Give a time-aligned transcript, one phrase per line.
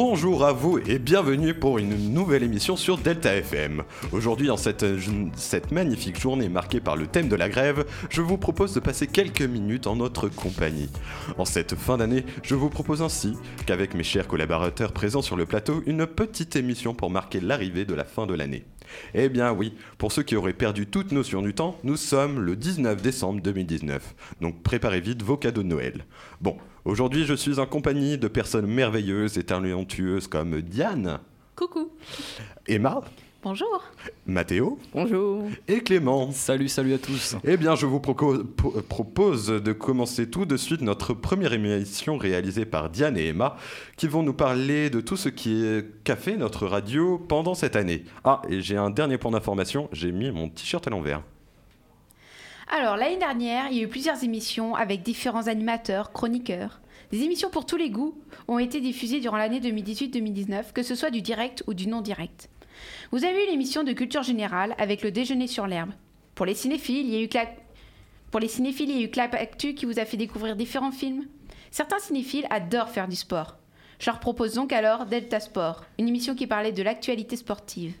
[0.00, 3.82] Bonjour à vous et bienvenue pour une nouvelle émission sur Delta FM.
[4.12, 4.86] Aujourd'hui, cette,
[5.34, 9.08] cette, magnifique journée marquée par le thème de la grève, je vous propose de passer
[9.08, 10.88] quelques minutes en notre compagnie.
[11.36, 13.34] En cette fin d'année, je vous propose ainsi
[13.66, 17.94] qu'avec mes chers collaborateurs présents sur le plateau, une petite émission pour marquer l'arrivée de
[17.94, 18.66] la fin de l'année.
[19.14, 22.54] Eh bien oui, pour ceux qui auraient perdu toute notion du temps, nous sommes le
[22.54, 24.14] 19 décembre 2019.
[24.40, 26.06] Donc préparez vite vos cadeaux de Noël.
[26.40, 26.56] Bon,
[26.88, 31.20] aujourd'hui je suis en compagnie de personnes merveilleuses et talentueuses comme Diane.
[31.54, 31.90] Coucou.
[32.66, 33.02] Emma.
[33.40, 33.84] Bonjour.
[34.26, 34.80] Mathéo.
[34.92, 35.44] Bonjour.
[35.68, 36.32] Et Clément.
[36.32, 37.36] Salut, salut à tous.
[37.44, 42.90] Eh bien, je vous propose de commencer tout de suite notre première émission réalisée par
[42.90, 43.56] Diane et Emma,
[43.96, 45.64] qui vont nous parler de tout ce qui
[46.02, 48.04] qu'a fait notre radio pendant cette année.
[48.24, 51.22] Ah, et j'ai un dernier point d'information, j'ai mis mon t-shirt à l'envers.
[52.70, 56.80] Alors, l'année dernière, il y a eu plusieurs émissions avec différents animateurs, chroniqueurs.
[57.10, 61.08] Des émissions pour tous les goûts ont été diffusées durant l'année 2018-2019, que ce soit
[61.08, 62.50] du direct ou du non direct.
[63.10, 65.92] Vous avez eu l'émission de culture générale avec le déjeuner sur l'herbe.
[66.34, 67.56] Pour les cinéphiles, il y a eu Clap...
[68.30, 68.42] Pour
[69.32, 71.26] Actu qui vous a fait découvrir différents films.
[71.70, 73.56] Certains cinéphiles adorent faire du sport.
[73.98, 77.94] Je leur propose donc alors Delta Sport, une émission qui parlait de l'actualité sportive.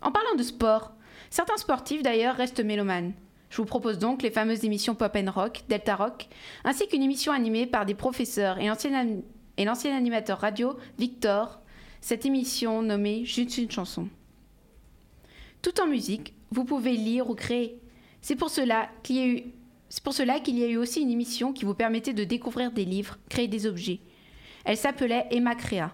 [0.00, 0.92] En parlant de sport,
[1.28, 3.12] certains sportifs d'ailleurs restent mélomanes.
[3.50, 6.28] Je vous propose donc les fameuses émissions Pop and Rock, Delta Rock,
[6.64, 11.60] ainsi qu'une émission animée par des professeurs et, l'ancien animateur radio Victor,
[12.00, 14.08] cette émission nommée Juste une chanson.
[15.62, 17.78] Tout en musique, vous pouvez lire ou créer.
[18.22, 19.44] C'est pour cela qu'il y a eu
[19.92, 22.70] c'est pour cela qu'il y a eu aussi une émission qui vous permettait de découvrir
[22.70, 23.98] des livres, créer des objets.
[24.64, 25.92] Elle s'appelait Emma Créa.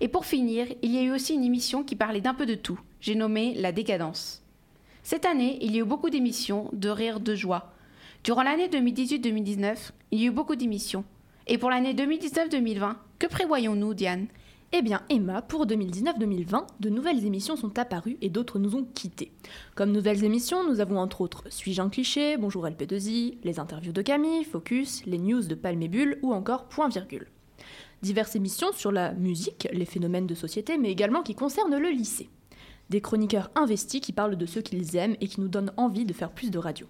[0.00, 2.54] Et pour finir, il y a eu aussi une émission qui parlait d'un peu de
[2.54, 2.78] tout.
[3.00, 4.43] J'ai nommé La Décadence.
[5.06, 7.74] Cette année, il y a eu beaucoup d'émissions, de rire, de joie.
[8.24, 11.04] Durant l'année 2018-2019, il y a eu beaucoup d'émissions.
[11.46, 14.28] Et pour l'année 2019-2020, que prévoyons-nous, Diane?
[14.72, 19.30] Eh bien, Emma, pour 2019-2020, de nouvelles émissions sont apparues et d'autres nous ont quittés.
[19.74, 24.00] Comme nouvelles émissions, nous avons entre autres Suis-je un cliché, Bonjour LP2I, les interviews de
[24.00, 27.26] Camille, Focus, les news de Bulle ou encore Point Virgule.
[28.00, 32.30] Diverses émissions sur la musique, les phénomènes de société, mais également qui concernent le lycée.
[32.94, 36.12] Des chroniqueurs investis qui parlent de ce qu'ils aiment et qui nous donnent envie de
[36.12, 36.86] faire plus de radio.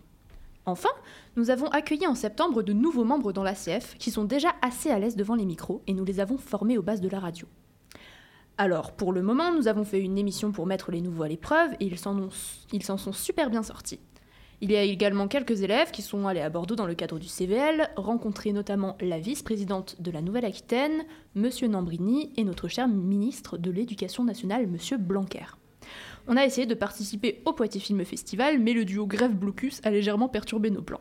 [0.67, 0.91] Enfin,
[1.35, 4.99] nous avons accueilli en septembre de nouveaux membres dans l'ACF qui sont déjà assez à
[4.99, 7.47] l'aise devant les micros et nous les avons formés aux bases de la radio.
[8.59, 11.73] Alors, pour le moment, nous avons fait une émission pour mettre les nouveaux à l'épreuve
[11.81, 14.01] et ils s'en sont super bien sortis.
[14.61, 17.29] Il y a également quelques élèves qui sont allés à Bordeaux dans le cadre du
[17.29, 21.49] CVL, rencontrer notamment la vice-présidente de la Nouvelle-Aquitaine, M.
[21.71, 24.77] Nambrini, et notre cher ministre de l'Éducation nationale, M.
[24.99, 25.47] Blanquer.
[26.27, 30.29] On a essayé de participer au Poitiers Film Festival, mais le duo Grève-Blocus a légèrement
[30.29, 31.01] perturbé nos plans.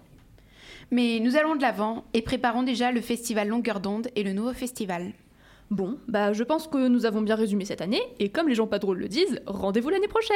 [0.92, 4.54] Mais nous allons de l'avant et préparons déjà le festival Longueur d'onde et le nouveau
[4.54, 5.14] festival.
[5.74, 8.68] Bon, bah je pense que nous avons bien résumé cette année, et comme les gens
[8.68, 10.36] pas drôles le disent, rendez-vous l'année prochaine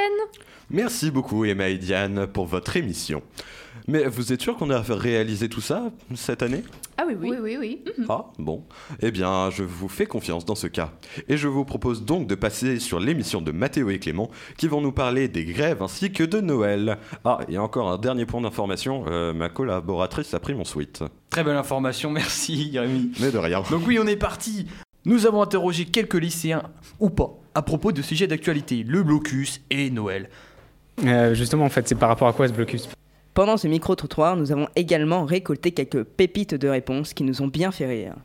[0.72, 3.22] Merci beaucoup Emma et Diane pour votre émission.
[3.88, 6.64] Mais vous êtes sûr qu'on a réalisé tout ça cette année?
[6.98, 7.84] Ah oui, oui, oui, oui.
[8.00, 8.06] Mhm.
[8.10, 8.64] Ah, bon.
[9.00, 10.94] Eh bien, je vous fais confiance dans ce cas.
[11.28, 14.82] Et je vous propose donc de passer sur l'émission de Mathéo et Clément, qui vont
[14.82, 16.98] nous parler des grèves ainsi que de Noël.
[17.24, 21.04] Ah, et encore un dernier point d'information, euh, ma collaboratrice a pris mon suite.
[21.30, 23.12] Très belle information, merci Rémi.
[23.20, 23.62] Mais de rien.
[23.70, 24.66] Donc oui, on est parti
[25.08, 26.64] nous avons interrogé quelques lycéens,
[27.00, 30.30] ou pas, à propos de sujets d'actualité, le blocus et Noël.
[31.06, 32.90] Euh, justement, en fait, c'est par rapport à quoi ce blocus?
[33.34, 37.72] Pendant ce micro-trottoir, nous avons également récolté quelques pépites de réponses qui nous ont bien
[37.72, 38.16] fait rire.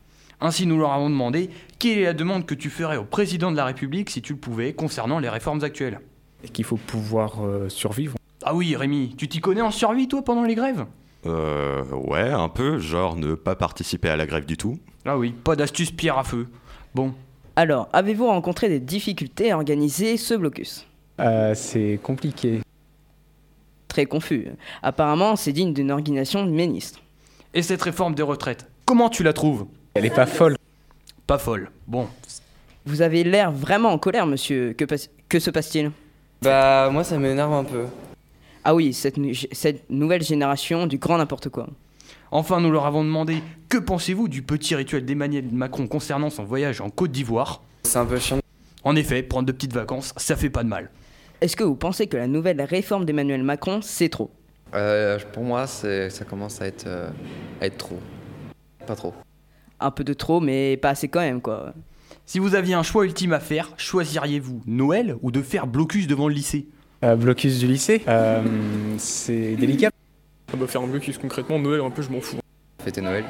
[0.41, 1.49] Ainsi, nous leur avons demandé
[1.79, 4.39] quelle est la demande que tu ferais au président de la République si tu le
[4.39, 6.01] pouvais concernant les réformes actuelles?
[6.43, 8.17] Et qu'il faut pouvoir euh, survivre.
[8.43, 10.85] Ah oui, Rémi, tu t'y connais en survie, toi, pendant les grèves?
[11.25, 14.77] Euh, ouais, un peu, genre ne pas participer à la grève du tout.
[15.05, 16.47] Ah oui, pas d'astuce pierre à feu.
[16.95, 17.13] Bon.
[17.55, 20.85] Alors, avez-vous rencontré des difficultés à organiser ce blocus?
[21.19, 22.61] Euh, C'est compliqué.
[23.87, 24.47] Très confus.
[24.81, 26.99] Apparemment, c'est digne d'une organisation de ministre.
[27.53, 29.67] Et cette réforme des retraites, comment tu la trouves?
[29.93, 30.57] Elle est pas folle.
[31.27, 31.69] Pas folle.
[31.87, 32.07] Bon.
[32.85, 34.73] Vous avez l'air vraiment en colère, monsieur.
[34.73, 34.85] Que,
[35.29, 35.91] que se passe-t-il?
[36.41, 37.85] Bah, moi, ça m'énerve un peu.
[38.63, 39.17] Ah oui, cette,
[39.51, 41.67] cette nouvelle génération du grand n'importe quoi.
[42.35, 46.81] Enfin, nous leur avons demandé que pensez-vous du petit rituel d'Emmanuel Macron concernant son voyage
[46.81, 47.61] en Côte d'Ivoire?
[47.83, 48.39] C'est un peu chiant.
[48.83, 50.89] En effet, prendre de petites vacances, ça fait pas de mal.
[51.41, 54.31] Est-ce que vous pensez que la nouvelle réforme d'Emmanuel Macron, c'est trop?
[54.73, 57.07] Euh, Pour moi, ça commence à être, euh,
[57.61, 57.99] à être trop.
[58.87, 59.13] Pas trop.
[59.79, 61.75] Un peu de trop, mais pas assez quand même, quoi.
[62.25, 66.27] Si vous aviez un choix ultime à faire, choisiriez-vous Noël ou de faire blocus devant
[66.27, 66.65] le lycée?
[67.03, 68.01] Euh, Blocus du lycée?
[68.97, 69.91] C'est délicat.
[70.53, 72.37] On va faire un blocus concrètement, Noël un peu je m'en fous.
[72.83, 73.25] Fêter Noël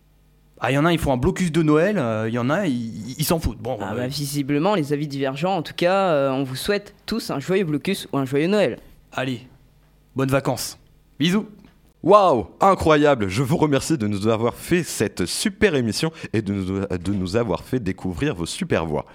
[0.59, 2.49] Ah, il y en a, ils font un blocus de Noël, euh, il y en
[2.49, 3.59] a, ils ils s'en foutent.
[3.59, 5.55] Bon, Ah bah, bah, visiblement, les avis divergents.
[5.55, 8.77] En tout cas, euh, on vous souhaite tous un joyeux blocus ou un joyeux Noël.
[9.13, 9.47] allez,
[10.15, 10.77] bonnes vacances.
[11.17, 11.47] Bisous.
[12.03, 16.79] Waouh, incroyable Je vous remercie de nous avoir fait cette super émission et de nous,
[16.85, 19.05] de nous avoir fait découvrir vos super voix.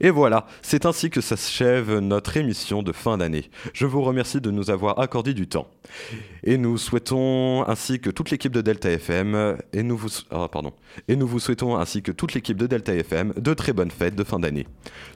[0.00, 3.50] Et voilà, c'est ainsi que s'achève notre émission de fin d'année.
[3.74, 5.68] Je vous remercie de nous avoir accordé du temps.
[6.44, 10.08] Et nous souhaitons ainsi que toute l'équipe de Delta FM et nous vous
[10.50, 10.72] pardon.
[11.08, 14.14] Et nous vous souhaitons ainsi que toute l'équipe de Delta FM de très bonnes fêtes
[14.14, 14.66] de fin d'année.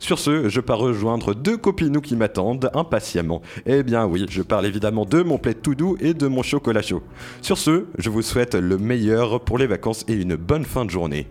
[0.01, 3.43] Sur ce, je pars rejoindre deux copinous qui m'attendent impatiemment.
[3.67, 6.83] Eh bien oui, je parle évidemment de mon plaid tout doux et de mon chocolat
[6.83, 7.03] chaud.
[7.41, 10.91] Sur ce, je vous souhaite le meilleur pour les vacances et une bonne fin de
[10.91, 11.27] journée.